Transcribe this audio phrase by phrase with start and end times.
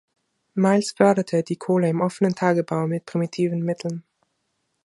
[0.55, 4.03] Miles förderte die Kohle im offenen Tagebau mit primitiven Mitteln.